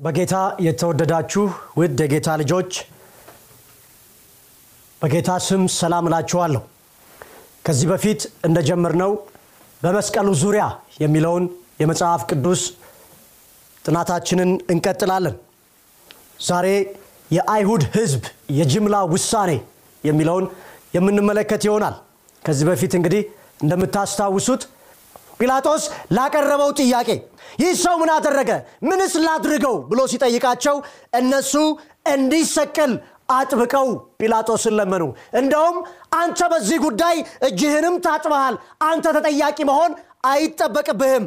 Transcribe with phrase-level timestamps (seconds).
[0.00, 1.42] በጌታ የተወደዳችሁ
[1.78, 2.70] ውድ የጌታ ልጆች
[5.02, 6.62] በጌታ ስም ሰላም እላችኋለሁ።
[7.66, 9.12] ከዚህ በፊት እንደጀመርነው
[9.82, 10.64] በመስቀሉ ዙሪያ
[11.02, 11.44] የሚለውን
[11.82, 12.62] የመጽሐፍ ቅዱስ
[13.84, 15.36] ጥናታችንን እንቀጥላለን።
[16.48, 16.66] ዛሬ
[17.30, 18.22] የአይሁድ ሕዝብ
[18.58, 19.50] የጅምላ ውሳኔ
[20.04, 20.46] የሚለውን
[20.94, 21.96] የምንመለከት ይሆናል።
[22.42, 23.22] ከዚህ በፊት እንግዲህ
[23.62, 24.62] እንደምታስታውሱት
[25.40, 25.82] ጲላጦስ
[26.16, 27.08] ላቀረበው ጥያቄ
[27.60, 28.50] ይህ ሰው ምን አደረገ?
[28.82, 30.76] ምንስ ላድርገው ብሎ ሲጠይቃቸው
[31.20, 31.52] እነሱ
[32.14, 32.92] እንዲሰቀል
[33.30, 33.88] አጥብቀው
[34.20, 35.02] ጲላጦስን ለመኑ።
[35.40, 35.76] እንደውም
[36.16, 37.16] አንተ በዚህ ጉዳይ
[37.48, 39.92] እጅህንም ታጥበሃል፣ አንተ ተጠያቂ መሆን
[40.30, 41.24] አይጠበቅብህም፣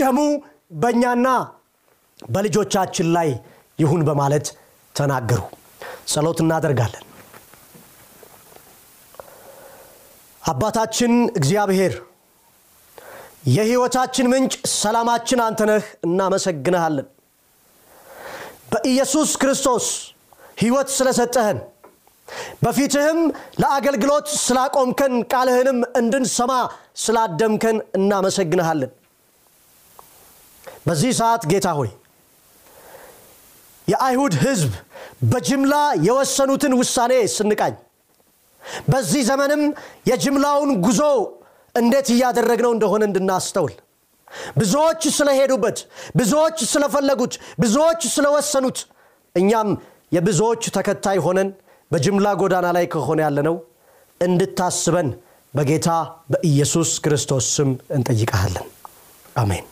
[0.00, 0.18] ደሙ
[0.82, 1.26] በእኛና
[2.28, 3.30] በልጆቻችን ላይ
[3.78, 4.46] ይሁን በማለት
[4.94, 5.40] ተናገሩ።
[6.08, 7.04] ጸሎት እናደርጋለን።
[10.42, 11.92] አባታችን እግዚአብሔር
[13.42, 17.06] የህይወታችን ምንጭ ሰላማችን አንተ ነህ። እናመሰግንሃለን።
[18.72, 19.86] በኢየሱስ ክርስቶስ
[20.62, 21.58] ህይወት ስለሰጠህን
[22.62, 23.18] በፊትህም
[23.62, 26.52] ለአገልግሎት ስላቆምከን ቃልህንም እንድንሰማ
[27.04, 28.92] ስላደምከን እናመሰግንሃለን።
[30.86, 31.90] በዚህ ሰዓት ጌታ ሆይ
[33.88, 34.72] የአይሁድ ህዝብ
[35.30, 35.74] በጅምላ
[36.06, 37.74] የወሰኑትን ውሳኔ ስንቃኝ
[38.88, 39.62] በዚህ ዘመንም
[40.10, 41.00] የጅምላውን ጉዞ
[41.74, 43.74] እንዴት እያደረግነው እንደሆነ እንድናስተውል
[44.56, 45.78] ብዙዎች ስለሄዱበት፣
[46.16, 48.78] ብዙዎች ስለፈለጉት፣ ብዙዎች ስለወሰኑት
[49.34, 49.70] እኛም
[50.12, 51.50] የብዙዎች ተከታይ ሆነን
[51.90, 53.56] በጅምላ ጎዳና ላይ ከሆነ ያለነው
[54.20, 55.08] እንድታስበን
[55.54, 55.88] በጌታ
[56.32, 58.68] በኢየሱስ ክርስቶስ ስም እንጠይቀሃለን።
[59.36, 59.64] አሜን።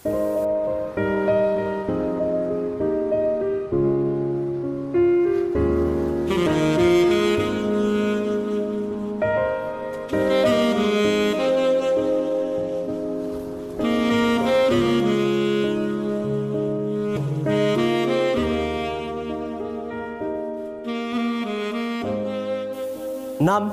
[23.40, 23.64] እናም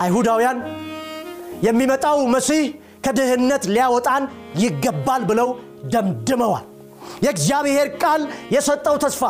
[0.00, 0.58] አይሁዳውያን
[1.66, 2.62] የሚመጣው መሲህ
[3.04, 4.22] ከድህነት ሊያወጣን
[4.62, 5.48] ይገባል ብለው
[5.92, 6.66] ደምድመዋል።
[7.24, 8.22] የእግዚአብሔር ቃል
[8.54, 9.22] የሰጠው ተስፋ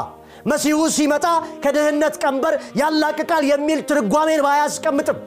[0.46, 1.26] መሲሁ ሲመጣ
[1.64, 5.18] ከድህነት ቀንበር ያላቅቃል የሚል ትርጓሜን ባያስቀምጥም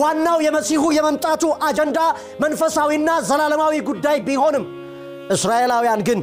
[0.00, 1.98] ዋናው የመሲሁ የመምጣቱ አጀንዳ
[2.42, 4.64] መንፈሳዊና ዘላለማዊ ጉዳይ ቢሆንም
[5.34, 6.20] እስራኤላውያን ግን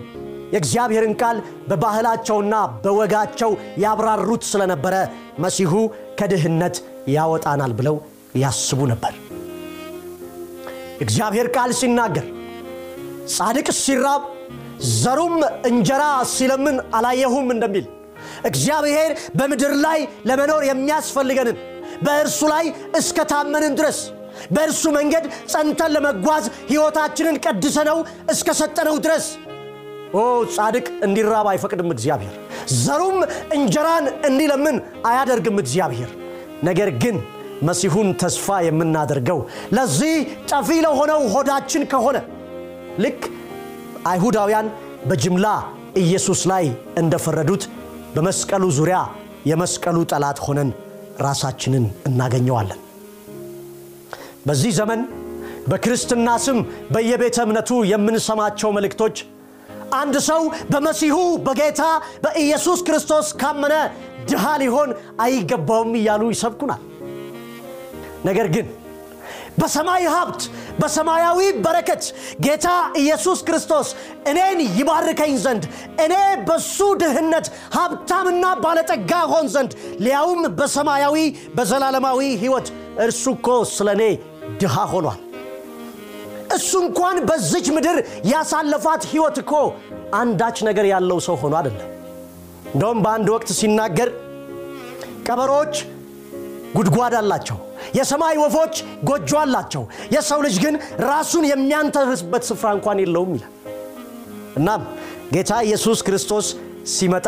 [0.54, 1.38] የእግዚአብሔርን ቃል
[1.70, 2.54] በባህላቸውና
[2.84, 3.52] በወጋቸው
[3.84, 4.96] ያብራሩት ስለነበረ
[5.40, 5.74] መሲሁ
[6.20, 6.78] ከድህነት
[7.14, 7.96] ያወጣናል ብለው
[8.42, 9.14] ያስቡ ነበር።
[11.06, 12.26] እግዚአብሔር ቃል ሲናገር
[13.34, 14.24] ጻድቅ ሲራብ
[14.96, 15.36] ዘሩም
[15.70, 16.04] እንጀራ
[16.34, 17.86] ሲለምን አላየሁም እንደሚል
[18.50, 20.00] እግዚአብሔር በምድር ላይ
[20.30, 21.58] ለመኖር የሚያስፈልገንን
[22.06, 22.66] በእርሱ ላይ
[23.00, 24.00] እስከ ታመንን ድረስ
[24.56, 27.98] በእርሱ መንገድ ጸንተን ለመጓዝ ሕይወታችንን ቀድሰነው
[28.34, 29.26] እስከ ሰጠነው ድረስ
[30.14, 30.22] ኦ
[30.54, 32.36] ጻድቅ እንዲራብ አይፈቅድም እግዚአብሔር።
[32.80, 33.18] ዘሩም
[33.58, 34.78] እንጀራን እንዲለምን
[35.10, 36.10] አያደርግም እግዚአብሔር።
[36.64, 37.16] ነገር ግን
[37.68, 39.40] መሲሁን ተስፋ የምናደርገው
[39.76, 40.14] ለዚህ
[40.52, 42.18] ጠፊ ለሆነው ሆዳችን ከሆነ
[43.04, 43.22] ልክ
[44.12, 44.68] አይሁዳውያን
[45.10, 45.48] በጅምላ
[46.04, 46.66] ኢየሱስ ላይ
[47.02, 47.64] እንደፈረዱት
[48.16, 49.00] በመስቀሉ ዙሪያ
[49.50, 50.70] የመስቀሉ ጠላት ሆነን
[51.22, 52.80] ራሳችንን እናገኘዋለን።
[54.48, 55.02] በዚህ ዘመን
[55.70, 56.60] በክርስትና ስም
[56.94, 59.18] በየቤተ እምነቱ የምንሰማቸው መልእክቶች
[59.94, 60.42] አንድ ሰው
[60.72, 61.84] በመሲሁ በጌታ
[62.24, 63.76] በኢየሱስ ክርስቶስ ካመነ
[64.30, 64.90] ድሃ ሊሆን
[65.26, 66.82] አይገባውም እያሉ ይሰብኩናል።
[68.26, 68.68] ነገር ግን
[69.60, 70.42] በሰማይ ሀብት
[70.80, 72.04] በሰማያዊ በረከት
[72.46, 72.68] ጌታ
[73.02, 73.88] ኢየሱስ ክርስቶስ
[74.32, 75.64] እኔን ይባርከኝ ዘንድ
[76.04, 76.14] እኔ
[76.48, 79.72] በሱ ድህነት ሀብታምና ባለጠጋ ሆን ዘንድ
[80.06, 81.18] ሊያውም በሰማያዊ
[81.58, 82.70] በዘላለማዊ ሕይወት
[83.06, 84.04] እርሱ እኮ ስለ እኔ
[84.62, 85.20] ድሃ ሆኗል።
[86.56, 87.98] እሱ እንኳን በዚች ምድር
[88.32, 89.54] ያሳለፋት ሕይወት እኮ
[90.20, 91.88] አንዳች ነገር ያለው ሰው ሆኖ አይደለም።
[92.74, 94.10] እንደውም በአንድ ወቅት ሲናገር
[95.28, 95.76] ቀበሮች
[96.76, 97.58] ጉድጓድ አላቸው፣
[97.98, 98.76] የሰማይ ወፎች
[99.10, 99.84] ጎጆ አላቸው፣
[100.16, 100.76] የሰው ልጅ ግን
[101.06, 103.54] ራሱን የሚያንተርስበት ስፍራ እንኳን የለውም ይላል።
[104.60, 104.82] እናም
[105.34, 106.48] ጌታ ኢየሱስ ክርስቶስ
[106.94, 107.28] ሲመጣ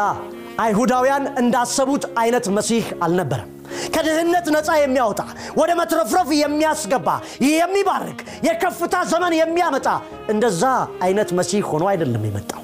[0.64, 3.50] አይሁዳውያን እንዳሰቡት አይነት መሲህ አልነበረም
[3.94, 5.22] ከድህነት ነፃ የሚያወጣ
[5.60, 7.08] ወደ መትረፍረፍ የሚያስገባ
[7.50, 9.88] የሚባርክ የከፍታ ዘመን የሚያመጣ
[10.30, 10.64] እንደዛ
[11.06, 12.62] አይነት መሲህ ሆኖ አይደለም የመጣው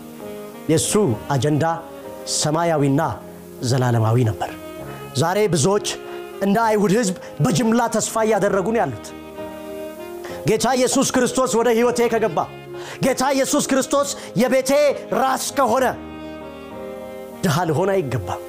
[0.70, 0.94] የእሱ
[1.32, 1.66] አጀንዳ
[2.36, 3.02] ሰማያዊና
[3.70, 4.52] ዘላለማዊ ነበር።
[5.22, 5.88] ዛሬ ብዙዎች
[6.46, 9.06] እንደ አይሁድ ህዝብ በጅምላ ተስፋ እያደረጉ ነው ያሉት።
[10.50, 12.40] ጌታ ኢየሱስ ክርስቶስ ወደ ሕይወቴ ከገባ
[13.04, 14.10] ጌታ ኢየሱስ ክርስቶስ
[14.42, 14.72] የቤቴ
[15.22, 15.86] ራስ ከሆነ
[17.44, 18.44] ድሃ ልሆን አይገባም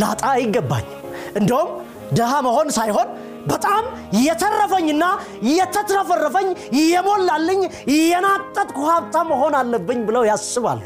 [0.00, 1.00] ላጣ አይገባኝም
[1.40, 1.70] እንደውም
[2.18, 3.08] ድሃ መሆን ሳይሆን
[3.50, 3.84] በጣም
[4.24, 5.04] የተረፈኝና
[5.52, 6.48] የተትረፈረፈኝ
[6.84, 7.60] የሞላልኝ
[8.02, 10.82] የናጠጥኩ ሀብታም መሆን አለብኝ ብለው ያስባሉ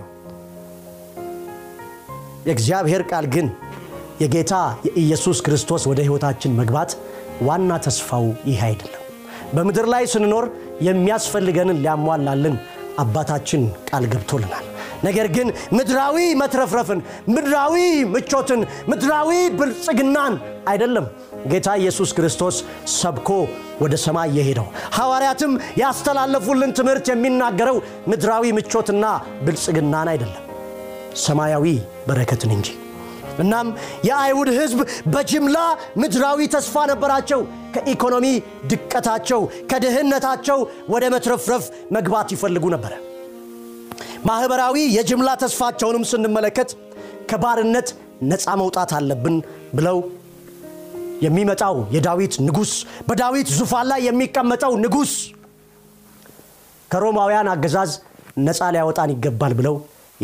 [2.48, 3.46] የእግዚአብሔር ቃል ግን
[4.20, 4.54] የጌታ
[4.86, 6.90] የኢየሱስ ክርስቶስ ወደ ሕይወታችን መግባት
[7.42, 9.02] ዋና ተስፋው ይህ አይደለም።
[9.54, 10.46] በምድር ላይ ስንኖር
[10.88, 12.56] የሚያስፈልገንን ሊያሟላልን
[12.98, 14.64] አባታችን ቃል ገብቶልናል።
[15.04, 17.74] ነገር ግን ምድራዊ መትረፍረፍን ምድራዊ
[18.14, 20.34] ምቾትን ምድራዊ ብልጽግናን
[20.68, 21.06] አይደለም
[21.48, 22.56] ጌታ ኢየሱስ ክርስቶስ
[22.96, 23.28] ሰብኮ
[23.80, 25.52] ወደ ሰማይ የሄደው። ሐዋርያትም
[25.82, 27.78] ያስተላለፉልን ትምህርት የሚናገረው
[28.08, 29.04] ምድራዊ ምቾትና
[29.46, 30.44] ብልጽግናን አይደለም
[31.25, 31.64] ሰማያዊ
[32.08, 32.69] በረከትን እንጂ።
[33.38, 33.69] እናም
[34.06, 35.58] የአይሁድ ህዝብ በጅምላ
[35.96, 37.40] ምድራዊ ተስፋ ነበራቸው።
[37.75, 38.26] ከኢኮኖሚ
[38.70, 39.40] ድቀታቸው
[39.70, 40.58] ከድህነታቸው
[40.88, 42.93] ወደ መትረፍረፍ መግባት ይፈልጉ ነበረ።
[44.28, 46.70] ማኅበራዊ የጅምላ ተስፋቸውንም ስንመለከት
[47.31, 47.88] ከባርነት
[48.31, 49.37] ነፃ መውጣት አለብን
[49.75, 49.99] ብለው
[51.22, 52.72] የሚመጣው የዳዊት ንጉሥ
[53.08, 55.12] በዳዊት ዙፋን ላይ የሚቀመጠው ንጉሥ
[56.90, 57.93] ከሮማውያን አገዛዝ
[58.38, 59.75] ነፃ ሊያወጣን ይገባል ብለው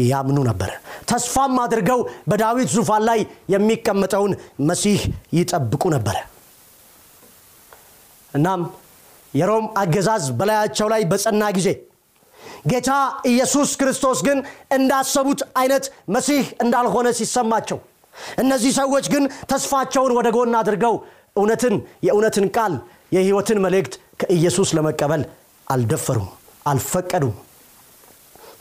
[0.05, 0.71] ያምኑ ነበር።
[1.11, 2.01] ተስፋም አድርገው
[2.31, 3.21] በዳዊት ዙፋን ላይ
[3.55, 4.33] የሚቀመጠውን
[4.69, 5.01] መሲህ
[5.39, 6.17] ይጠብቁ ነበረ
[8.35, 8.63] እናም
[9.35, 11.69] የሮም አገዛዝ በላያቸው ላይ በጸና ጊዜ
[12.67, 12.91] ጌታ
[13.31, 14.39] ኢየሱስ ክርስቶስ ግን
[14.77, 17.79] እንዳሰቡት አይነት መሲህ እንዳልሆነ ሲሰማቸው
[18.43, 20.95] እነዚህ ሰዎች ግን ተስፋቸውን ወደ ጎን አድርገው
[21.37, 21.75] እውነትን
[22.07, 22.75] የእውነትን ቃል
[23.17, 25.23] የህይወትን መልእክት ከኢየሱስ ለመቀበል
[25.67, 26.29] አልደፈሩም
[26.67, 27.35] አልፈቀዱም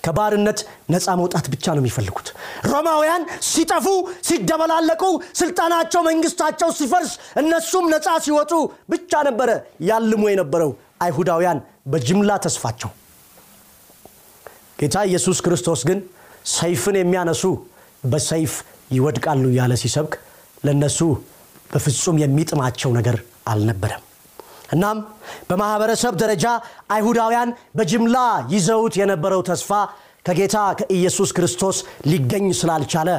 [0.04, 0.60] ከባርነት
[0.94, 2.28] ነፃ መውጣት ብቻ ነው የሚፈልጉት።
[2.72, 3.86] ሮማውያን ሲጠፉ
[4.28, 5.04] ሲደበላለቁ
[5.40, 7.12] ስልጣናቸው መንግስታቸው ሲፈርስ
[7.42, 8.52] እነሱም ነፃ ሲወጡ
[8.94, 9.50] ብቻ ነበረ
[9.90, 10.72] ያልሙ የነበረው
[11.06, 11.60] አይሁዳውያን
[11.94, 12.92] በጅምላ ተስፋቸው።
[14.80, 16.00] ጌታ ኢየሱስ ክርስቶስ ግን
[16.54, 17.44] ሰይፍን የሚያነሱ
[18.04, 18.54] በሰይፍ
[18.92, 20.14] ይወድቃሉ እያለ ሲሰብክ
[20.64, 21.00] ለእነሱ
[21.74, 23.16] በፍጹም የሚጥማቸው ነገር
[23.52, 24.02] አልነበረም
[24.74, 24.98] እናም
[25.50, 26.46] በማኅበረሰብ ደረጃ
[26.96, 28.18] አይሁዳውያን በጅምላ
[28.54, 29.72] ይዘውት የነበረው ተስፋ
[30.26, 31.78] ከጌታ ከኢየሱስ ክርስቶስ
[32.12, 33.10] ሊገኝ ስላልቻለ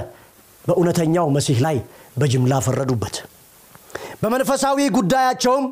[0.65, 1.79] በእውነተኛው መሲህ ላይ
[2.21, 3.17] በጅምላ ፈረዱበት።
[4.23, 5.65] በመንፈሳዊ ጉዳያቸውም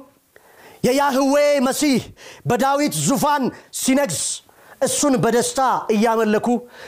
[0.86, 1.34] የያህዌ
[1.66, 2.00] መሲህ
[2.48, 3.44] በዳዊት ዙፋን
[3.80, 4.22] ሲነግስ
[4.86, 5.60] እሱን በደስታ
[5.94, 6.46] እያመለኩ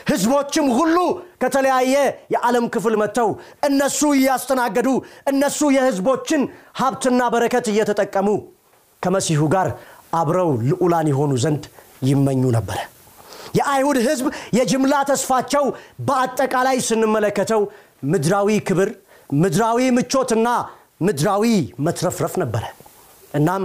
[0.09, 0.97] ህዝቦችም ሁሉ
[1.43, 1.93] ከተለያየ
[2.33, 3.29] የዓለም ክፍል መጥተው
[3.67, 4.89] እነሱ እያስተናገዱ
[5.31, 6.41] እነሱ የህዝቦችን
[6.81, 8.27] ሀብትና በረከት እየተጠቀሙ
[9.03, 9.67] ከመሲሁ ጋር
[10.13, 11.63] አብረው ልዑላን የሆኑ ዘንድ
[12.09, 12.79] ይመኙ ነበረ።
[13.57, 14.25] የአይሁድ ህዝብ
[14.57, 15.65] የጅምላ ተስፋቸው
[16.07, 17.61] በአጠቃላይ ስንመለከተው
[18.11, 18.89] ምድራዊ ክብር
[19.35, 20.47] ምድራዊ ምቾትና
[21.01, 21.45] ምድራዊ
[21.85, 22.63] መትረፍረፍ ነበረ።
[23.33, 23.63] እናም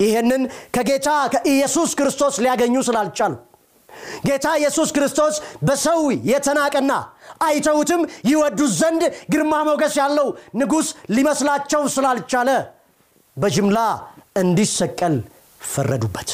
[0.00, 0.42] ይህንን
[0.74, 3.32] ከጌታ ከኢየሱስ ክርስቶስ ሊያገኙ ስላልቻሉ
[4.26, 5.34] ጌታ ኢየሱስ ክርስቶስ
[5.66, 6.92] በሰው የተናቀና
[7.46, 10.28] አይተውትም ይወዱት ዘንድ ግርማ ሞገስ ያለው
[10.60, 12.50] ንጉሥ ሊመስላቸው ስላልቻለ
[13.36, 13.78] በጅምላ
[14.36, 15.14] እንዲሰቀል
[15.66, 16.30] ፈረዱበት።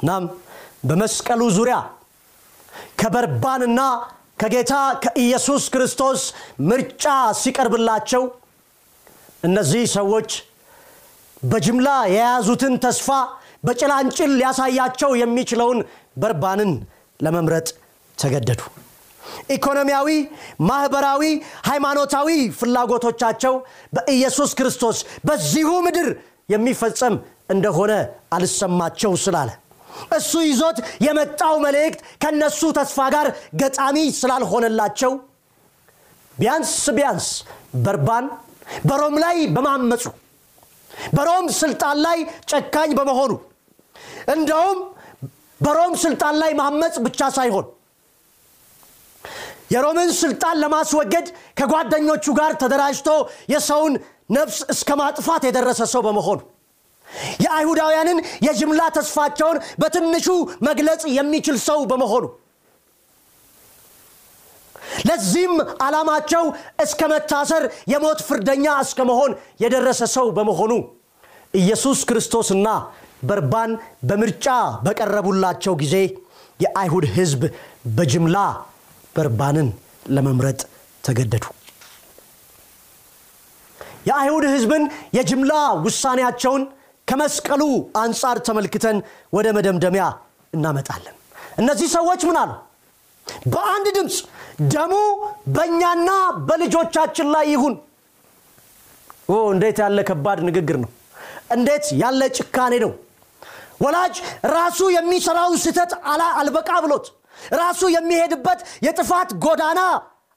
[0.00, 0.24] እናም
[0.88, 1.76] በመስቀሉ ዙሪያ
[3.00, 3.80] ከበርባንና
[4.40, 4.72] ከጌታ
[5.04, 6.20] ከኢየሱስ ክርስቶስ
[6.70, 7.04] ምርጫ
[7.40, 8.22] ሲቀርብላቸው
[9.42, 10.30] እነዚህ ሰዎች
[11.42, 13.08] በጅምላ የያዙትን ተስፋ
[13.64, 15.78] በጭላንጭል ሊያሳያቸው የሚችለውን
[16.22, 16.72] በርባንን
[17.20, 17.68] ለመምረጥ
[18.18, 18.60] ተገደዱ።
[19.50, 20.08] ኢኮኖሚያዊ
[20.68, 21.22] ማኅበራዊ
[21.68, 23.54] ሃይማኖታዊ ፍላጎቶቻቸው
[23.96, 26.08] በኢየሱስ ክርስቶስ በዚሁ ምድር
[26.48, 27.14] የሚፈጸም
[27.54, 27.92] እንደሆነ
[28.36, 29.50] አልሰማቸው ስላለ
[30.16, 33.26] እሱ ይዞት የመጣው መልእክት ከነሱ ተስፋ ጋር
[33.60, 35.12] ገጣሚ ስላልሆነላቸው
[36.36, 37.28] ቢያንስ ቢያንስ
[37.84, 38.26] በርባን
[38.88, 40.04] በሮም ላይ በማመፁ
[41.16, 42.18] በሮም ስልጣን ላይ
[42.50, 43.32] ጨካኝ በመሆኑ
[44.34, 44.78] እንደውም
[45.60, 47.66] በሮም ስልጣን ላይ ማመፅ ብቻ ሳይሆን
[49.74, 51.26] የሮምን ስልጣን ለማስወገድ
[51.58, 53.08] ከጓደኞቹ ጋር ተደራጅቶ
[53.52, 53.94] የሰውን
[54.30, 56.40] ነፍስ እስከ ማጥፋት የደረሰ ሰው በመሆኑ
[57.42, 60.26] የአይሁዳውያንን የጅምላ ተስፋቸውን በትንሹ
[60.68, 62.24] መግለጽ የሚችል ሰው በመሆኑ
[65.08, 65.54] ለዚህም
[65.84, 66.44] ዓላማቸው
[66.84, 67.62] እስከ መታሰር
[67.92, 70.72] የሞት ፍርደኛ እስከ መሆን የደረሰ ሰው በመሆኑ
[71.54, 72.68] ኢየሱስ ክርስቶስና
[73.28, 73.72] በርባን
[74.08, 74.46] በምርጫ
[74.86, 75.96] በቀረቡላቸው ጊዜ
[76.60, 77.42] የአይሁድ ህዝብ
[77.96, 78.38] በጅምላ
[79.16, 79.68] በርባንን
[80.16, 80.60] ለመምረጥ
[81.04, 81.44] ተገደዱ
[84.04, 84.84] የአይሁድ ህዝብን
[85.16, 85.52] የጅምላ
[85.84, 86.62] ውሳኔያቸውን
[87.08, 87.62] ከመስቀሉ
[88.02, 88.98] አንጻር ተመልክተን
[89.32, 90.04] ወደ መደምደሚያ
[90.52, 91.16] እናመጣለን።
[91.58, 92.50] እነዚህ ሰዎች ምን አሉ?
[93.52, 94.16] በአንድ ድምፅ
[94.72, 94.94] ደሙ
[95.54, 96.10] በእኛና
[96.48, 97.74] በልጆቻችን ላይ ይሁን።
[99.50, 100.90] እንዴት ያለ ከባድ ንግግር ነው!
[101.54, 102.92] እንዴት ያለ ጭካኔ ነው!
[103.84, 104.16] ወላጅ
[104.54, 105.92] ራሱ የሚሰራው ስህተት
[106.40, 107.06] አልበቃ ብሎት
[107.60, 109.80] ራሱ የሚሄድበት የጥፋት ጎዳና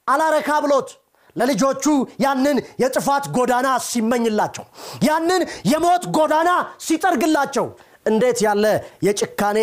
[0.08, 0.90] አላረካ ብሎት
[1.38, 1.86] ለልጆቹ
[2.24, 4.66] ያንን የጥፋት ጎዳና ሲመኝላቸው
[5.08, 5.42] ያንን
[5.72, 6.50] የሞት ጎዳና
[6.86, 7.68] ሲጠርግላቸው
[8.06, 8.66] እንዴት ያለ
[9.06, 9.58] የጭካኔ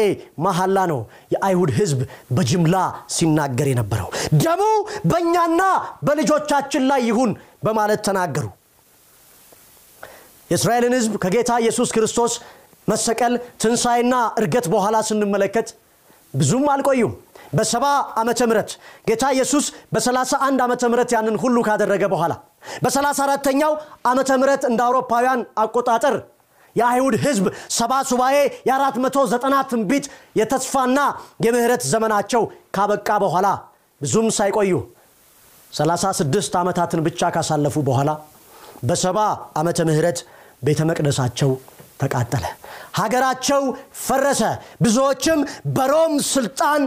[0.45, 0.99] መሐላ ነው
[1.35, 2.01] የአይሁድ ህዝብ
[2.31, 2.77] በጅምላ
[3.09, 4.09] ሲናገር የነበረው!
[4.43, 4.63] ደሙ
[5.11, 5.63] በእኛና
[6.07, 7.31] በልጆቻችን ላይ ይሁን
[7.65, 8.47] በማለት ተናገሩ።
[10.51, 12.33] የእስራኤልን ህዝብ ከጌታ ኢየሱስ ክርስቶስ
[12.89, 15.69] መሰቀል ትንሣኤና እርገት በኋላ ስንመለከት
[16.35, 17.13] ብዙም አልቆዩም
[17.55, 17.87] በሰባ
[18.21, 18.71] ዓመተ ምህረት
[19.09, 22.33] ጌታ ኢየሱስ በ31 ዓመተ ምህረት ያንን ሁሉ ካደረገ በኋላ
[22.85, 23.73] በ34ተኛው
[24.11, 26.17] ዓመተ ምህረት እንደ አውሮፓውያን አቆጣጠር
[26.77, 27.45] የአይሁድ ህዝብ
[27.77, 28.37] ሰባ ሱባኤ
[28.69, 30.07] የ490 ትንቢት
[30.41, 30.99] የተስፋና
[31.47, 32.43] የምህረት ዘመናቸው
[32.77, 33.49] ካበቃ በኋላ
[34.01, 34.73] ብዙም ሳይቆዩ
[35.73, 38.11] 36 ዓመታትን ብቻ ካሳለፉ በኋላ
[38.89, 39.19] በሰባ
[39.61, 40.19] ዓመተ ምህረት
[40.67, 41.51] ቤተ መቅደሳቸው
[42.01, 42.45] ተቃጠለ።
[42.99, 43.63] ሀገራቸው
[44.07, 44.43] ፈረሰ።
[44.85, 45.41] ብዙዎችም
[45.77, 46.83] በሮም ስልጣን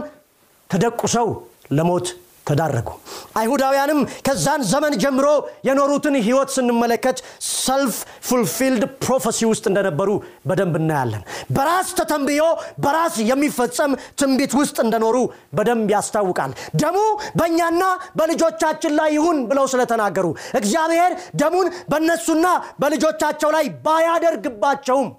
[0.70, 1.28] ተደቁሰው
[1.72, 2.08] ለሞት
[2.46, 2.88] ተዳረጉ።
[3.36, 5.26] አይሁዳውያንም ከዛን ዘመን ጀምሮ
[5.68, 7.18] የኖሩትን ህይወት ስንመለከት
[7.56, 7.96] self
[8.28, 10.10] fulfilled prophecy ውስጥ እንደነበሩ
[10.48, 11.22] በደንብ እናያለን።
[11.56, 12.44] በራስ ተተንብዮ
[12.84, 15.16] በራስ የሚፈጸም ትንቢት ውስጥ እንደኖሩ
[15.58, 16.96] በደንብ ያስታውቃል። ደሙ
[17.40, 17.82] በእኛና
[18.20, 20.26] በልጆቻችን ላይ ይሁን ብለው ስለተናገሩ
[20.60, 22.46] እግዚአብሔር ደሙን በእነሱና
[22.80, 25.10] በልጆቻቸው ላይ ባያደርግባቸውም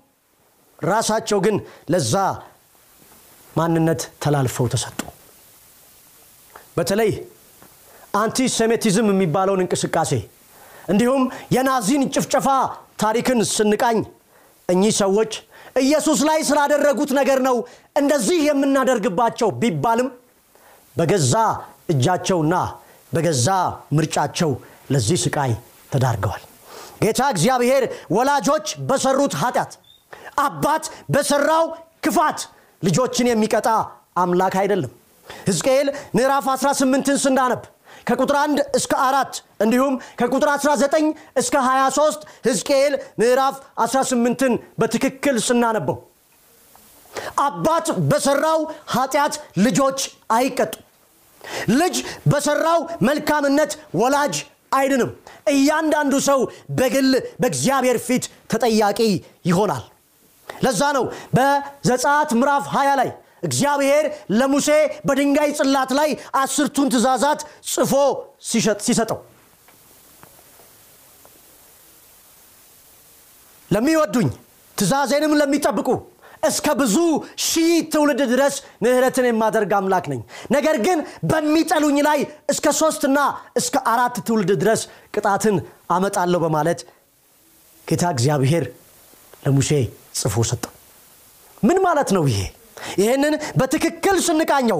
[0.79, 1.56] ራሳቸው ግን
[1.94, 2.15] ለዛ
[3.53, 5.00] ማንነት ተላልፈው ተሰጡ
[6.79, 7.12] በተለይ
[8.15, 10.12] አንቲሴሜቲዝም የሚባለውን እንቅስቃሴ
[10.88, 11.24] እንዲሁም
[11.55, 12.48] የናዚን ጭፍጨፋ
[13.00, 13.98] ታሪክን ስንቃኝ
[14.69, 15.31] እኚህ ሰዎች
[15.81, 17.57] ኢየሱስ ላይ ስላደረጉት ነገር ነው
[17.95, 20.09] እንደዚህ የምናደርግባቸው ቢባልም
[20.95, 21.33] በገዛ
[21.89, 22.55] እጃቸውና
[23.12, 23.48] በገዛ
[23.98, 24.51] ምርጫቸው
[24.91, 25.51] ለዚህ ስቃይ
[25.91, 26.43] ተዳርገዋል።
[27.03, 29.71] ጌታ እግዚአብሔር ወላጆች በሰሩት ኃጢአት
[30.39, 31.65] አባት በሰራው
[32.05, 32.39] ክፋት
[32.81, 33.67] ልጆችን የሚቀጣ
[34.17, 34.91] አምላክ አይደለም
[35.48, 37.62] ሕዝቅኤል ምዕራፍ 18ን ስናነብ
[38.07, 43.55] ከቁጥር 1 እስከ 4 እንዲሁም ከቁጥር 19 እስከ 23 ሕዝቅኤል ምዕራፍ
[43.86, 45.98] 18ን በትክክል ስናነበው
[47.43, 48.59] አባት በሰራው
[48.91, 49.33] ኃጢአት
[49.65, 50.00] ልጆች
[50.31, 50.74] አይቀጡ
[51.74, 51.95] ልጅ
[52.31, 53.71] በሰራው መልካምነት
[54.01, 54.36] ወላጅ
[54.77, 55.12] አይድንም።
[55.51, 56.39] እያንዳንዱ ሰው
[56.79, 57.07] በግል
[57.41, 59.00] በእግዚአብሔር ፊት ተጠያቂ
[59.50, 59.83] ይሆናል።
[60.48, 61.05] ለዛ ነው
[61.36, 63.09] በዘጻት ምዕራፍ 20 ላይ
[63.43, 64.69] እግዚአብሔር ለሙሴ
[65.08, 67.41] በድንጋይ ጽላት ላይ አስርቱን ትእዛዛት
[67.72, 67.93] ጽፎ
[68.81, 69.19] ሲሰጠው።
[73.69, 74.29] ለሚወዱኝ
[74.77, 75.88] ትእዛዜንም ለሚጠብቁ
[76.43, 76.96] እስከ ብዙ
[77.43, 78.53] ሺህ ትውልድ ድረስ
[78.84, 81.00] ምህረትን የማደርግ አምላክ ነኝ። ነገር ግን
[81.31, 82.19] በሚጠሉኝ ላይ
[82.50, 83.17] እስከ ሶስትና
[83.58, 84.81] እስከ አራት ትውልድ ድረስ
[85.15, 85.55] ቅጣትን
[85.89, 86.79] አመጣለሁ በማለት
[87.88, 88.65] ጌታ እግዚአብሔር
[89.43, 89.72] ለሙሴ
[90.15, 90.74] ጽፎ ሰጠው።
[91.63, 92.41] ምን ማለት ነው ይሄ
[93.01, 94.79] ይህንን በትክክል ስንቃኘው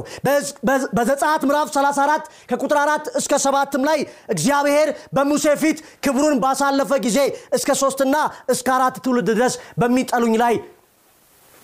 [0.98, 4.00] በዘጻት ምዕራፍ 34 ከቁጥር 4 እስከ ሰባትም ላይ
[4.34, 7.20] እግዚአብሔር በሙሴ ፊት ክብሩን ባሳለፈ ጊዜ
[7.58, 8.16] እስከ ሶስትና
[8.56, 10.56] እስከ አራት ትውልድ ድረስ በሚጠሉኝ ላይ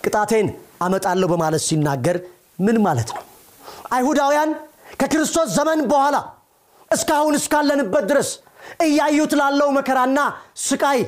[0.00, 0.48] ቅጣቴን
[0.82, 2.16] አመጣለሁ በማለት ሲናገር
[2.60, 3.22] ምን ማለት ነው?
[3.94, 4.50] አይሁዳውያን
[5.00, 6.16] ከክርስቶስ ዘመን በኋላ
[6.90, 8.28] እስካሁን እስካለንበት ድረስ
[8.84, 10.18] እያዩት ላለው መከራና
[10.66, 11.00] ስቃይ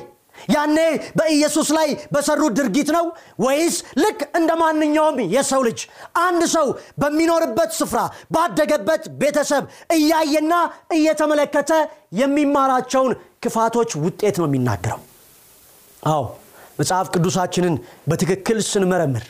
[0.47, 0.77] ያኔ
[1.17, 3.05] በኢየሱስ ላይ በሰሩት ድርጊት ነው
[3.39, 5.79] ወይስ ልክ እንደ ማንኛውም የሰው ልጅ
[6.21, 6.67] አንድ ሰው
[6.99, 9.63] በሚኖርበት ስፍራ ባደገበት ቤተሰብ
[9.97, 10.53] እያየና
[10.97, 11.71] እየተመለከተ
[12.19, 15.01] የሚማራቸውን ክፋቶች ውጤት ነው የሚናገረው?
[16.03, 16.23] አዎ
[16.79, 17.75] መጽሐፍ ቅዱሳችንን
[18.09, 19.25] በትክክል ስንመረምር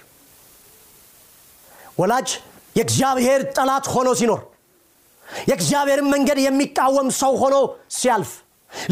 [2.00, 2.30] ወላጅ
[2.76, 4.42] የእግዚአብሔር ጠላት ሆኖ ሲኖር
[5.48, 7.56] የእግዚአብሔርን መንገድ የሚቃወም ሰው ሆኖ
[7.92, 8.32] ሲያልፍ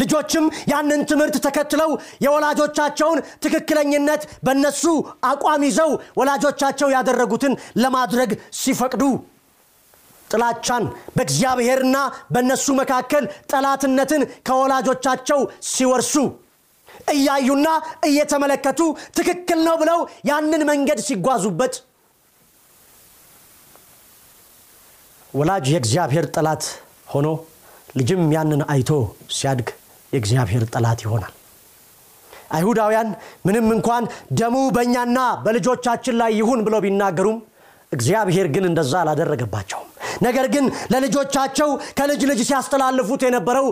[0.01, 1.91] ልጆችም ያንን ትምህርት ተከትለው
[2.25, 4.84] የወላጆቻቸውን ትክክለኝነት በነሱ
[5.31, 7.53] አቋም ይዘው ወላጆቻቸው ያደረጉትን
[7.84, 8.31] ለማድረግ
[8.62, 9.03] ሲፈቅዱ
[10.29, 11.98] ጥላቻን በእግዚአብሔርና
[12.34, 16.15] በእነሱ መካከል ጠላትነትን ከወላጆቻቸው ሲወርሱ
[17.13, 17.67] እያዩና
[18.10, 18.79] እየተመለከቱ
[19.17, 21.75] ትክክል ነው ብለው ያንን መንገድ ሲጓዙበት
[25.34, 26.63] ወላጅ የእግዚአብሔር ጠላት
[27.13, 27.27] ሆኖ
[27.97, 28.89] ልጅም ያንን አይቶ
[29.37, 29.67] ሲያድግ
[30.13, 31.33] የእግዚአብሔር ጠላት ይሆናል።
[32.51, 33.09] አይሁዳውያን
[33.47, 34.03] ምንም እንኳን
[34.39, 37.37] ደሙ በእኛና በልጆቻችን ላይ ይሁን ብለው ቢናገሩም
[37.91, 39.87] እግዚአብሔር ግን እንደዛ አላደረገባቸውም።
[40.23, 43.67] ነገር ግን ለልጆቻቸው ከልጅ ልጅ ሲያስተላልፉት የነበረው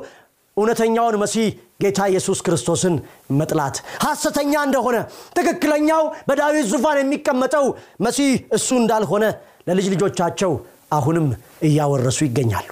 [0.58, 1.48] እውነተኛውን መሲህ
[1.84, 2.94] ጌታ ኢየሱስ ክርስቶስን
[3.40, 4.98] መጥላት ሐሰተኛ እንደሆነ
[5.38, 7.66] ትክክለኛው በዳዊት ዙፋን የሚቀመጠው
[8.06, 9.26] መሲህ እሱ እንዳልሆነ
[9.70, 10.54] ለልጅ ልጆቻቸው
[10.98, 11.28] አሁንም
[11.68, 12.70] እያወረሱ ይገኛሉ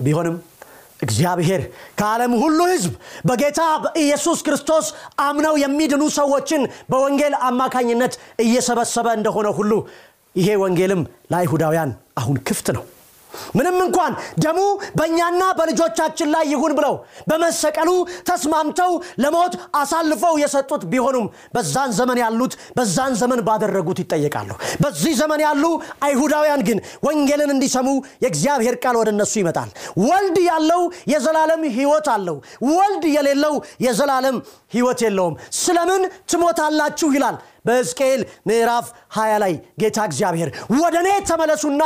[0.00, 0.36] ቢሆንም
[1.02, 1.62] እግዚአብሔር
[1.98, 2.92] ከዓለም ሁሉ ህዝብ
[3.28, 4.86] በጌታ በኢየሱስ ክርስቶስ
[5.26, 8.14] አምነው የሚድኑ ሰዎችን በወንጌል አማካኝነት
[8.44, 9.72] እየሰበሰበ እንደሆነ ሁሉ
[10.36, 11.02] ይሄ ወንጌልም
[11.32, 12.84] ለአይሁዳውያን አሁን ክፍት ነው
[13.58, 14.12] ምንም እንኳን
[14.44, 14.58] ደሙ
[14.98, 16.94] በእኛና በልጆቻችን ላይ ይሁን ብለው
[17.30, 17.90] በመሰቀሉ
[18.30, 24.50] ተስማምተው ለሞት አሳልፈው የሰጡት ቢሆኑም በዛን ዘመን ያሉት በዛን ዘመን ባደረጉት ይጠየቃሉ።
[24.82, 25.64] በዚህ ዘመን ያሉ
[26.06, 27.88] አይሁዳውያን ግን ወንጌልን እንዲሰሙ
[28.24, 29.70] የእግዚአብሔር ቃል ወደ እነሱ ይመጣል።
[30.04, 30.82] ወልድ ያለው
[31.12, 32.36] የዘላለም ህይወት አለው።
[32.70, 33.54] ወልድ የሌለው
[33.86, 34.36] የዘላለም
[34.72, 37.08] ህይወት የለውም። ስለምን ትሞታላችሁ?
[37.12, 38.86] ይላል በሕዝቅኤል ምዕራፍ
[39.16, 39.52] 20 ላይ
[39.82, 41.82] ጌታ እግዚአብሔር ወደ እኔ ተመለሱና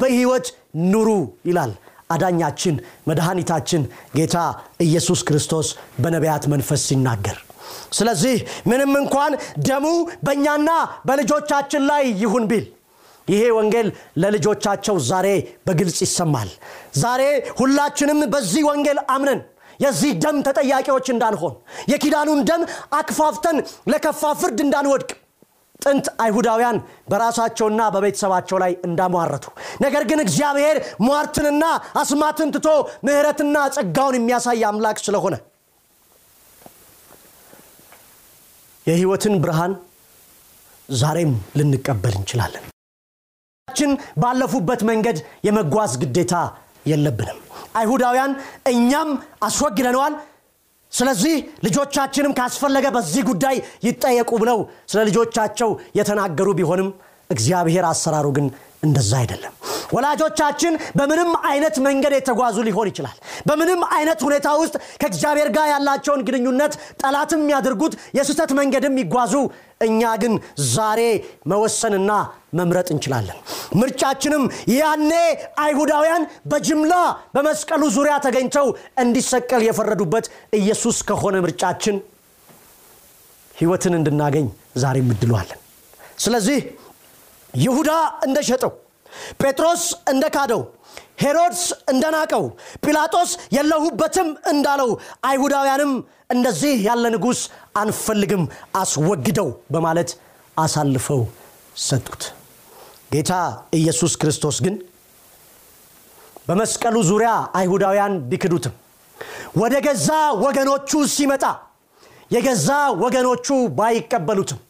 [0.00, 0.48] በህይወት
[0.86, 1.08] ኑሩ
[1.46, 1.72] ይላል።
[2.10, 2.74] አዳኛችን
[3.08, 3.82] መድኃኒታችን
[4.16, 4.36] ጌታ
[4.80, 5.68] ኢየሱስ ክርስቶስ
[6.02, 7.38] በነቢያት መንፈስ ሲናገር
[7.92, 8.36] ስለዚህ
[8.70, 9.32] ምንም እንኳን
[9.68, 9.86] ደሙ
[10.22, 10.70] በእኛና
[11.08, 12.66] በልጆቻችን ላይ ይሁን ቢል
[13.28, 13.88] ይሄ ወንጌል
[14.22, 15.28] ለልጆቻቸው ዛሬ
[15.66, 16.50] በግልጽ ይሰማል።
[16.96, 17.22] ዛሬ
[17.60, 19.40] ሁላችንም በዚህ ወንጌል አምነን
[19.80, 21.54] የዚህ ደም ተጠያቂዎች እንዳንሆን
[21.90, 22.62] የኪዳኑን ደም
[22.98, 23.58] አክፋፍተን
[23.92, 25.10] ለከፋ ፍርድ እንዳንወድቅ
[25.82, 26.76] ጥንት አይሁዳውያን
[27.10, 29.44] በራሳቸውና በቤተሰባቸው ላይ እንዳሟረቱ።
[29.84, 31.64] ነገር ግን እግዚአብሔር ሟርትንና
[32.00, 32.68] አስማትን ትቶ
[33.06, 35.36] ምህረትና ጸጋውን የሚያሳይ አምላክ ስለሆነ
[38.86, 39.72] የህይወትን ብርሃን
[40.88, 42.64] ዛሬም ልንቀበል እንችላለን።
[43.68, 46.34] ችን ባለፉበት መንገድ የመጓዝ ግዴታ
[46.86, 47.38] የለብንም
[47.76, 48.32] አይሁዳውያን
[48.72, 49.10] እኛም
[49.48, 50.14] አስወግደነዋል።
[50.92, 51.34] ስለዚህ
[51.66, 54.58] ልጆቻችንም ካስፈለገ በዚህ ጉዳይ ይጠየቁ ብለው
[54.90, 56.88] ስለ ልጆቻቸው የተናገሩ ቢሆንም
[57.30, 58.46] እግዚአብሔር አሰራሩ ግን
[58.86, 59.54] እንደዛ አይደለም።
[59.92, 63.16] ወላጆቻችን በምንም አይነት መንገድ የተጓዙ ሊሆን ይችላል
[63.48, 66.72] በምንም አይነት ሁኔታ ውስጥ ከእግዚአብሔር ጋር ያላቸውን ግንኙነት
[67.02, 69.34] ጠላትም የሚያደርጉት የስህተት መንገድም ይጓዙ
[69.86, 70.34] እኛ ግን
[70.72, 71.00] ዛሬ
[71.52, 72.10] መወሰንና
[72.58, 73.38] መምረጥ እንችላለን።
[73.80, 74.44] ምርጫችንም
[74.74, 75.10] ያኔ
[75.64, 76.22] አይሁዳውያን
[76.52, 76.94] በጅምላ
[77.34, 78.68] በመስቀሉ ዙሪያ ተገኝተው
[79.02, 80.28] እንዲሰቀል የፈረዱበት
[80.60, 81.98] ኢየሱስ ከሆነ ምርጫችን
[83.54, 84.46] ህይወትን እንድናገኝ
[84.82, 85.60] ዛሬ ምድሏለን
[86.18, 86.58] ስለዚህ
[87.54, 87.90] ይሁዳ
[88.26, 88.72] እንደሸጠው
[89.40, 90.62] ጴጥሮስ እንደካደው
[91.22, 92.44] ሄሮድስ እንደናቀው
[92.84, 94.90] ጲላጦስ የለሁበትም እንዳለው
[95.28, 95.92] አይሁዳውያንም
[96.30, 97.40] እንደዚህ ያለ ንጉሥ
[97.82, 98.42] አንፈልግም
[98.80, 100.10] አስወግደው በማለት
[100.56, 101.22] አሳልፈው
[101.82, 102.22] ሰጡት።
[103.12, 103.32] ጌታ
[103.72, 104.76] ኢየሱስ ክርስቶስ ግን
[106.48, 108.74] በመስቀሉ ዙሪያ አይሁዳውያን ቢክዱትም
[109.56, 110.08] ወደ ገዛ
[110.44, 111.44] ወገኖቹ ሲመጣ
[112.30, 112.68] የገዛ
[113.02, 113.46] ወገኖቹ
[113.78, 114.60] ባይቀበሉትም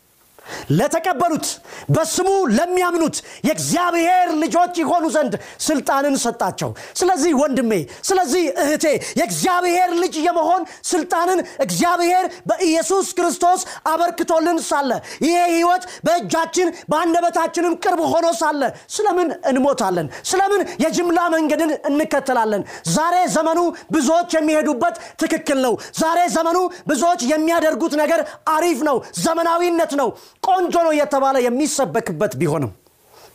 [0.79, 1.47] ለተቀበሉት
[1.95, 3.17] በስሙ ለሚያምኑት
[3.49, 5.35] የእግዚአብሔር ልጆች ይሆኑ ዘንድ
[5.67, 7.73] ስልጣንን ሰጣቸው። ስለዚህ ወንድሜ
[8.09, 8.87] ስለዚህ እህቴ
[9.21, 13.61] የእግዚአብሔር ልጅ የመሆን ስልጣንን እግዚአብሔር በኢየሱስ ክርስቶስ
[13.93, 14.91] አበርክቶልን ሳለ
[15.27, 18.63] ይሄ ህይወት በእጃችን በአንደበታችንም ቅርብ ሆኖ ሳለ
[18.97, 20.07] ስለምን እንሞታለን?
[20.31, 22.63] ስለምን የጅምላ መንገድን እንከተላለን?
[22.97, 23.61] ዛሬ ዘመኑ
[23.97, 26.59] ብዙዎች የሚሄዱበት ትክክል ነው። ዛሬ ዘመኑ
[26.91, 28.21] ብዙዎች የሚያደርጉት ነገር
[28.55, 30.09] አሪፍ ነው። ዘመናዊነት ነው
[30.43, 32.73] ቆንጆ ነው የተባለ የሚሰበክበት ቢሆንም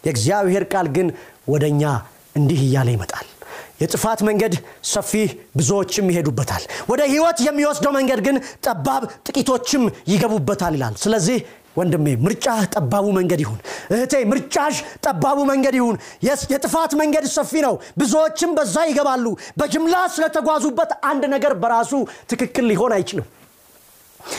[0.05, 1.07] የእግዚአብሔር ቃል ግን
[1.47, 1.83] ወደ እኛ
[2.35, 3.27] እንዲህ እያለ ይመጣል።
[3.81, 4.53] የጥፋት መንገድ
[4.87, 5.11] ሰፊ
[5.57, 8.35] ብዙዎችም ይሄዱበታል። ወደ ህይወት የሚወስደው መንገድ ግን
[8.65, 11.37] ጠባብ ጥቂቶችም ይገቡበታል ይላል። ስለዚህ
[11.77, 13.59] ወንድሜ ምርጫህ ጠባቡ መንገድ ይሁን።
[13.93, 15.97] እህቴ ምርጫሽ ጠባቡ መንገድ ይሁን።
[16.51, 19.25] የጥፋት መንገድ ሰፊ ነው። ብዙዎችም በዛ ይገባሉ።
[19.59, 21.93] በጅምላ ስለተጓዙበት አንድ ነገር በራሱ
[22.31, 23.27] ትክክል ሊሆን አይችልም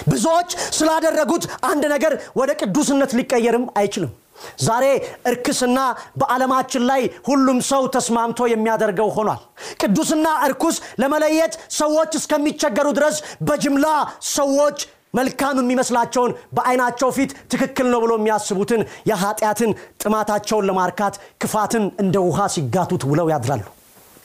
[0.08, 4.12] ብዙዎች ስላደረጉት አንድ ነገር ወደ ቅዱስነት ሊቀየርም አይችልም።
[4.60, 4.84] ዛሬ
[5.26, 5.78] እርክስና
[6.20, 9.40] በዓለማችን ላይ ሁሉም ሰው ተስማምቶ የሚያደርገው ሆኗል።
[9.82, 13.86] ቅዱስና እርኩስ ለመለየት ሰዎች እስከሚቸገሩ ድረስ በጅምላ
[14.34, 14.78] ሰዎች
[15.14, 19.70] መልካም የሚመስላቸውን በአይናቸው ፊት ትክክል ነው ብሎ የሚያስቡትን የኃጢአትን
[20.02, 23.64] ጥማታቸውን ለማርካት ክፋትን እንደ ውሃ ሲጋቱት ውለው ያድራሉ።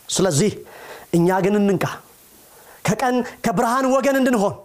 [0.10, 0.52] ስለዚህ
[1.14, 1.84] እኛ ግን እንንቃ።
[2.86, 3.16] ከቀን
[3.46, 4.56] ከብርሃን ወገን እንድንሆን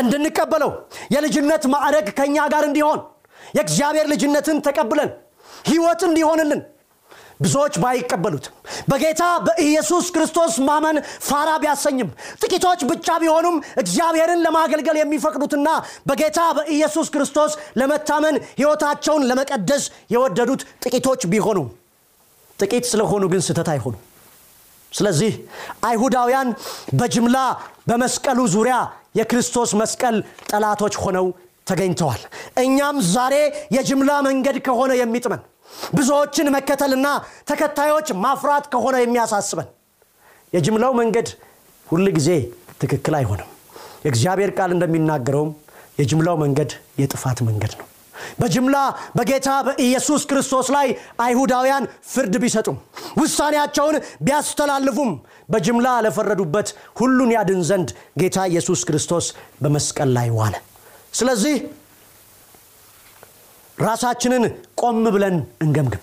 [0.00, 0.72] እንድንቀበለው
[1.14, 3.00] የልጅነት ማዕረግ ከእኛ ጋር እንዲሆን
[3.56, 5.10] የእግዚአብሔር ልጅነትን ተቀብለን
[5.70, 6.60] ህይወት እንዲሆንልን
[7.40, 8.54] ብዙዎች ባይቀበሉትም
[8.90, 10.96] በጌታ በኢየሱስ ክርስቶስ ማመን
[11.28, 12.08] ፋራ ቢያሰኝም
[12.42, 15.68] ጥቂቶች ብቻ ቢሆኑም እግዚአብሔርን ለማገልገል የሚፈቅዱትና
[16.10, 21.68] በጌታ በኢየሱስ ክርስቶስ ለመታመን ህይወታቸውን ለመቀደስ የወደዱት ጥቂቶች ቢሆኑም
[22.58, 23.96] ጥቂት ስለሆኑ ግን ስህተት አይሆኑ
[24.92, 25.32] ስለዚህ
[25.88, 26.48] አይሁዳውያን
[27.00, 27.38] በጅምላ
[27.88, 28.76] በመስቀሉ ዙሪያ
[29.14, 30.16] የክርስቶስ መስቀል
[30.50, 31.26] ጠላቶች ሆነው
[31.66, 32.22] ተገኝተዋል።
[32.62, 33.34] እኛም ዛሬ
[33.76, 35.42] የጅምላ መንገድ ከሆነ የሚጥመን
[35.94, 37.06] ብዙዎችን መከተልና
[37.50, 39.68] ተከታዮች ማፍራት ከሆነ የሚያሳስበን።
[40.52, 41.28] የጅምላው መንገድ
[41.86, 42.30] ሁል ጊዜ
[42.80, 43.48] ትክክል አይሆንም።
[44.04, 45.52] የእግዚአብሔር ቃል እንደሚናገረውም
[46.00, 46.70] የጅምላው መንገድ
[47.00, 47.86] የጥፋት መንገድ ነው
[48.40, 48.76] በጅምላ
[49.16, 50.88] በጌታ በኢየሱስ ክርስቶስ ላይ
[51.24, 52.78] አይሁዳውያን ፍርድ ቢሰጡም
[53.20, 55.12] ውሳኔያቸውን ቢያስተላልፉም
[55.48, 57.88] በጅምላ ለፈረዱበት ሁሉን ያድን ዘንድ
[58.20, 59.28] ጌታ ኢየሱስ ክርስቶስ
[59.62, 60.54] በመስቀል ላይ ዋለ።
[61.14, 61.56] ስለዚህ
[63.78, 64.44] ራሳችንን
[64.80, 66.02] ቆም ብለን እንገምግም።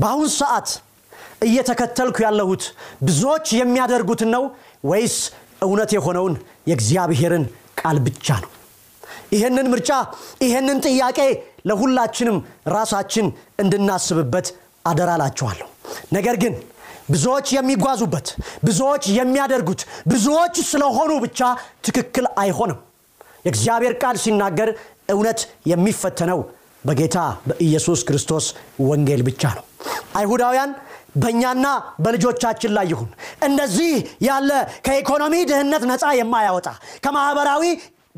[0.00, 0.68] በአሁን ሰዓት
[1.46, 2.62] እየተከተልኩ ያለሁት
[3.02, 4.44] ብዙዎች የሚያደርጉትን ነው
[4.84, 5.16] ወይስ
[5.62, 6.34] እውነት የሆነውን
[6.70, 7.44] የእግዚአብሔርን
[7.80, 8.50] ቃል ብቻ ነው
[9.32, 9.90] ይህንን ምርጫ
[10.42, 11.18] ይህንን ጥያቄ
[11.68, 12.36] ለሁላችንም
[12.68, 13.26] ራሳችን
[13.62, 14.46] እንድናስብበት
[14.86, 15.68] አደራላችኋለሁ።
[16.12, 16.54] ነገር ግን
[17.10, 18.26] ብዙዎች የሚጓዙበት
[18.64, 21.40] ብዙዎች የሚያደርጉት ብዙዎች ስለሆኑ ብቻ
[21.84, 22.78] ትክክል አይሆንም።
[23.44, 24.70] የእግዚአብሔር ቃል ሲናገር
[25.10, 26.40] እውነት የሚፈተነው
[26.84, 28.46] በጌታ በኢየሱስ ክርስቶስ
[28.88, 29.64] ወንጌል ብቻ ነው።
[30.16, 30.70] አይሁዳውያን
[31.16, 31.66] በእኛና
[32.00, 33.08] በልጆቻችን ላይ ይሁን።
[33.42, 34.50] እንደዚህ ያለ
[34.86, 36.68] ከኢኮኖሚ ድህነት ነፃ የማያወጣ
[37.04, 37.64] ከማኅበራዊ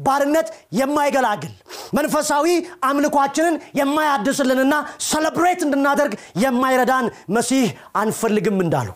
[0.00, 1.52] ባርነት የማይገላግል
[1.96, 2.46] መንፈሳዊ
[2.88, 4.74] አምልኳችንን የማያድስልንና
[5.08, 6.12] ሰለብሬት እንድናደርግ
[6.44, 7.64] የማይረዳን መሲህ
[8.02, 8.88] አንፈልግም እንዳሉ።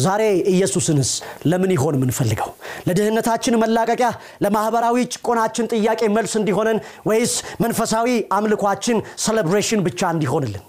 [0.00, 0.22] ዛሬ
[0.54, 1.10] ኢየሱስንስ
[1.50, 2.50] ለምን ይሆን የምንፈልገው?
[2.88, 4.10] ለድህነታችን መላቀቂያ
[4.44, 6.78] ለማኅበራዊ ጭቆናችን ጥያቄ መልስ እንዲሆነን
[7.10, 10.62] ወይስ መንፈሳዊ አምልኳችን ሰለብሬሽን ብቻ እንዲሆንልን?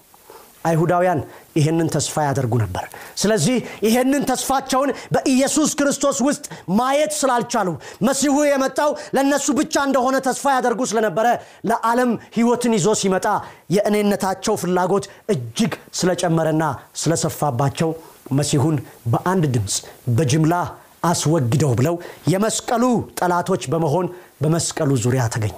[0.65, 1.21] አይሁዳውያን
[1.55, 2.85] ይህንን ተስፋ ያደርጉ ነበር።
[3.17, 3.55] ስለዚህ
[3.87, 6.45] ይህንን ተስፋቸውን በኢየሱስ ክርስቶስ ውስጥ
[6.79, 7.69] ማየት ስላልቻሉ
[8.07, 11.27] መሲሁ የመጣው ለእነሱ ብቻ እንደሆነ ተስፋ ያደርጉ ስለነበረ
[11.71, 13.27] ለዓለም ህይወትን ይዞ ሲመጣ
[13.75, 16.63] የእኔነታቸው ፍላጎት እጅግ ስለጨመረና
[17.03, 17.91] ስለሰፋባቸው
[18.33, 18.75] መሲሁን
[19.11, 19.75] በአንድ ድምፅ
[20.17, 20.55] በጅምላ
[21.03, 21.95] አስወግደው ብለው
[22.33, 22.83] የመስቀሉ
[23.19, 24.05] ጠላቶች በመሆን
[24.43, 25.55] በመስቀሉ ዙሪያ ተገኙ።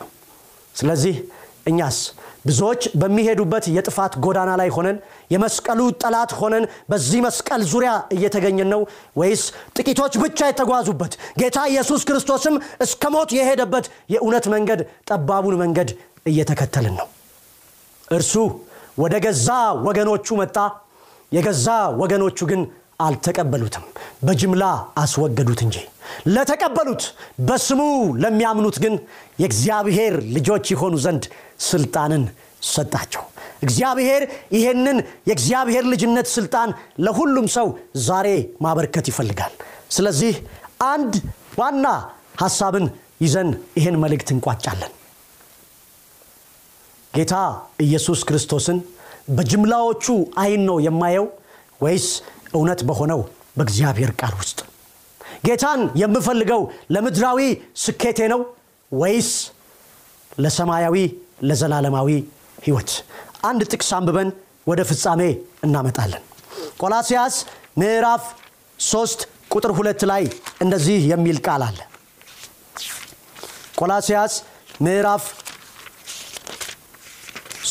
[0.75, 1.15] ስለዚህ
[1.71, 1.97] እኛስ
[2.45, 4.97] ብዙዎች በሚሄዱበት የጥፋት ጎዳና ላይ ሆነን
[5.34, 8.81] የመስቀሉ ጠላት ሆነን በዚህ መስቀል ዙሪያ እየተገኘን ነው
[9.17, 9.43] ወይስ
[9.77, 12.55] ጥቂቶች ብቻ የተጓዙበት ጌታ ኢየሱስ ክርስቶስም
[12.86, 15.91] እስከ ሞት የሄደበት የእውነት መንገድ ጠባቡን መንገድ
[16.25, 17.08] እየተከተልን ነው?
[18.08, 18.34] እርሱ
[18.97, 19.49] ወደ ገዛ
[19.88, 20.58] ወገኖቹ መጣ
[21.31, 21.67] የገዛ
[22.01, 22.62] ወገኖቹ ግን
[22.99, 23.86] አልተቀበሉትም።
[24.23, 24.63] በጅምላ
[24.97, 25.77] አስወገዱት እንጂ።
[26.27, 27.03] ለተቀበሉት
[27.47, 27.81] በስሙ
[28.23, 28.95] ለሚያምኑት ግን
[29.41, 31.23] የእግዚአብሔር ልጆች የሆኑ ዘንድ
[31.67, 32.23] ስልጣንን
[32.69, 33.23] ሰጣቸው።
[33.62, 34.21] እግዚአብሔር
[34.55, 34.97] ይሄንን
[35.29, 37.67] የእግዚአብሔር ልጅነት ስልጣን ለሁሉም ሰው
[38.08, 38.27] ዛሬ
[38.62, 39.53] ማበርከት ይፈልጋል።
[39.89, 40.34] ስለዚህ
[40.88, 41.13] አንድ
[41.60, 41.86] ዋና
[42.41, 42.86] ሐሳብን
[43.21, 44.93] ይዘን ይህን መልእክት እንቋጫለን።
[47.13, 47.36] ጌታ
[47.79, 48.77] ኢየሱስ ክርስቶስን
[49.29, 50.05] በጅምላዎቹ
[50.38, 51.27] አይን ነው የማየው
[51.81, 52.08] ወይስ
[52.55, 53.19] እውነት በሆነው
[53.57, 54.59] በእግዚአብሔር ቃል ውስጥ
[55.45, 56.61] ጌታን የምፈልገው
[56.93, 57.39] ለምድራዊ
[57.77, 58.41] ስኬቴ ነው
[58.91, 59.29] ወይስ
[60.37, 60.95] ለሰማያዊ
[61.43, 62.09] ለዘላለማዊ
[62.65, 62.89] ህይወት?
[63.43, 64.29] አንድ ጥቅስ አንብበን
[64.67, 65.21] ወደ ፍጻሜ
[65.65, 66.23] እናመጣለን።
[66.81, 67.35] ቆላሲያስ
[67.77, 68.23] ምዕራፍ
[68.79, 70.23] 3 ቁጥር ሁለት ላይ
[70.61, 71.79] እንደዚህ የሚል ቃል አለ።
[73.79, 74.33] ቆላሲያስ
[74.81, 75.23] ምዕራፍ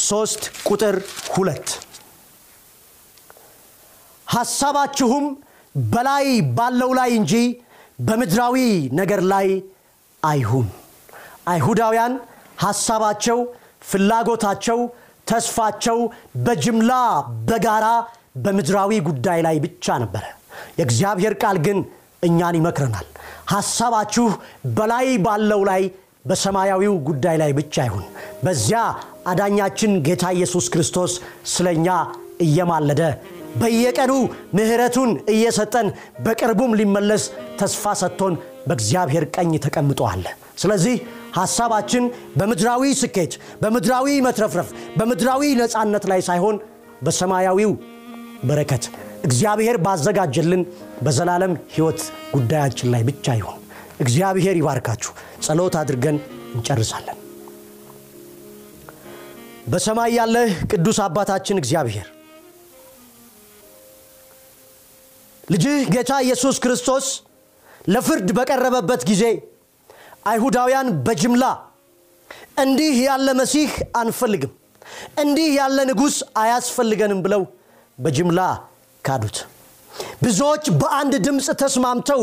[0.03, 0.97] 3 ቁጥር
[1.35, 1.69] ሁለት
[4.27, 5.25] ሐሳባችሁም
[5.75, 7.35] በላይ ባለው ላይ እንጂ
[8.01, 8.57] በምድራዊ
[9.01, 9.49] ነገር ላይ
[10.23, 10.67] አይሁን።
[11.49, 12.13] አይሁዳውያን
[12.61, 13.39] ሐሳባቸው
[13.83, 14.79] ፍላጎታቸው
[15.27, 15.99] ተስፋቸው
[16.45, 16.93] በጅምላ
[17.49, 17.87] በጋራ
[18.37, 20.25] በምድራዊ ጉዳይ ላይ ብቻ ነበረ።
[20.79, 21.79] የእግዚአብሔር ቃል ግን
[22.23, 23.07] እኛን ይመክረናል።
[23.55, 24.27] ሐሳባችሁ
[24.77, 25.83] በላይ ባለው ላይ
[26.25, 28.05] በሰማያዊው ጉዳይ ላይ ብቻ ይሁን
[28.45, 28.81] በዚያ
[29.27, 31.13] አዳኛችን ጌታ ኢየሱስ ክርስቶስ
[31.47, 31.89] ስለ እኛ
[32.41, 33.03] እየማለደ
[33.55, 34.13] በየቀኑ
[34.57, 35.89] ምህረቱን እየሰጠን
[36.25, 37.25] በቅርቡም ሊመለስ
[37.61, 38.35] ተስፋ ሰጥቶን
[38.69, 40.27] በእግዚአብሔር ቀኝ ተቀምጦ አለ
[40.59, 40.97] ስለዚህ
[41.37, 42.05] ሐሳባችን
[42.39, 46.57] በምድራዊ ስኬት በምድራዊ መትረፍረፍ በምድራዊ ነፃነት ላይ ሳይሆን
[47.05, 47.73] በሰማያዊው
[48.45, 48.85] በረከት
[49.25, 50.63] እግዚአብሔር ባዘጋጀልን
[51.05, 52.01] በዘላለም ህይወት
[52.35, 53.61] ጉዳያችን ላይ ብቻ ይሁን።
[54.01, 55.13] እግዚአብሔር ይባርካችሁ።
[55.45, 56.17] ጸሎት አድርገን
[56.55, 57.19] እንጨርሳለን።
[59.67, 62.09] በሰማይ ያለህ ቅዱስ አባታችን እግዚአብሔር
[65.49, 67.07] ልጅህ ጌታ ኢየሱስ ክርስቶስ
[67.89, 69.25] ለፍርድ በቀረበበት ጊዜ
[70.31, 71.45] አይሁዳውያን በጅምላ
[72.63, 74.53] እንዲህ ያለ መሲህ አንፈልግም
[75.23, 77.43] እንዲህ ያለ ንጉሥ አያስፈልገንም ብለው
[77.99, 78.41] በጅምላ
[79.05, 79.37] ካዱት።
[80.23, 82.23] ብዙዎች በአንድ ድምፅ ተስማምተው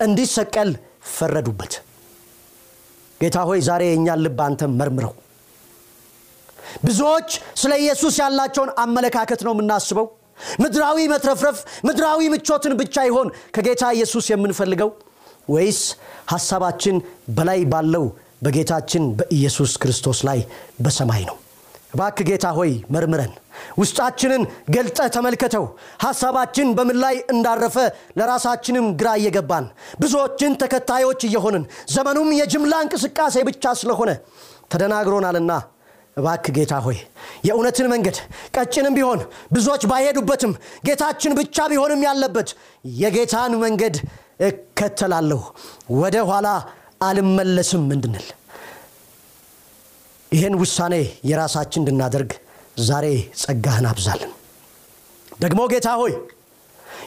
[0.00, 0.70] እንዲሰቀል
[1.12, 1.72] ፈረዱበት።
[3.20, 5.12] ጌታ ሆይ ዛሬ የእኛን ልብ አንተ መርምረው።
[6.84, 7.28] ብዙዎች
[7.60, 10.06] ስለ ኢየሱስ ያላቸውን አመለካከት ነው የምናስበው
[10.62, 14.90] ምድራዊ መትረፍረፍ ምድራዊ ምቾትን ብቻ ይሆን ከጌታ ኢየሱስ የምንፈልገው?
[15.48, 15.80] ወይስ
[16.32, 16.96] ሐሳባችን
[17.36, 18.04] በላይ ባለው
[18.42, 20.40] በጌታችን በኢየሱስ ክርስቶስ ላይ
[20.80, 21.36] በሰማይ ነው?
[21.94, 23.32] እባክ ጌታ ሆይ መርምረን
[23.80, 24.42] ውስጣችንን
[24.74, 25.64] ገልጠ ተመልከተው።
[26.04, 27.76] ሐሳባችን በምን ላይ እንዳረፈ
[28.18, 29.66] ለራሳችንም ግራ እየገባን
[30.00, 31.64] ብዙዎችን ተከታዮች እየሆንን
[31.94, 34.10] ዘመኑም የጅምላ እንቅስቃሴ ብቻ ስለሆነ
[34.72, 35.52] ተደናግሮናልና
[36.16, 36.98] እባክ ጌታ ሆይ
[37.46, 38.16] የእውነትን መንገድ
[38.56, 39.20] ቀጭንም ቢሆን
[39.54, 40.52] ብዙዎች ባይሄዱበትም
[40.86, 42.48] ጌታችን ብቻ ቢሆንም ያለበት
[42.98, 43.96] የጌታን መንገድ
[44.48, 45.40] እከተላለሁ።
[46.00, 46.48] ወደ ኋላ
[47.02, 48.26] አልመለስም እንድንል
[50.32, 50.94] ይህን ውሳኔ
[51.30, 52.30] የራሳችን እንድናደርግ
[52.82, 53.06] ዛሬ
[53.40, 54.30] ጸጋህን አብዛልን።
[55.42, 56.12] ደግሞ ጌታ ሆይ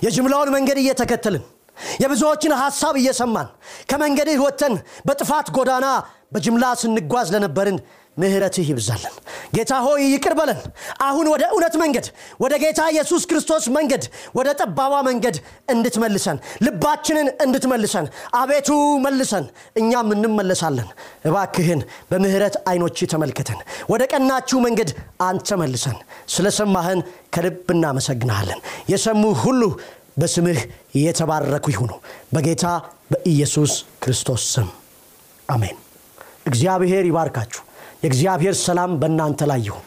[0.06, 1.44] የጅምላውን መንገድ እየተከተልን
[2.02, 3.48] የብዙዎችን ሐሳብ እየሰማን
[3.90, 4.74] ከመንገድህ ወጥተን
[5.08, 5.88] በጥፋት ጎዳና
[6.34, 7.78] በጅምላ ስንጓዝ ለነበርን
[8.18, 9.14] ምህረትህ ይብዛልን።
[9.56, 10.60] ጌታ ሆይ ይቅር በለን።
[11.06, 12.06] አሁን ወደ እውነት መንገድ
[12.40, 14.04] ወደ ጌታ ኢየሱስ ክርስቶስ መንገድ
[14.38, 15.36] ወደ ጠባባ መንገድ
[15.74, 18.08] እንድትመልሰን ልባችንን እንድትመልሰን
[18.40, 18.70] አቤቱ
[19.06, 19.46] መልሰን
[19.82, 20.90] እኛም እንመለሳለን።
[21.26, 24.92] እባክህን በምህረት አይኖች ተመልከተን። ወደ ቀናችሁ መንገድ
[25.30, 25.98] አንተ መልሰን።
[26.36, 27.02] ስለሰማህን
[27.36, 29.62] ከልብ እናመሰግንሃለን የሰሙ ሁሉ
[30.18, 30.60] በስምህ
[30.98, 31.92] የተባረኩ ይሁኑ።
[32.34, 32.66] በጌታ
[33.12, 33.72] በኢየሱስ
[34.04, 34.70] ክርስቶስ ስም
[35.50, 35.78] አሜን።
[36.48, 37.62] እግዚአብሔር ይባርካችሁ
[38.06, 39.86] የእግዚአብሔር ሰላም በእናንተ ላይ ይሁን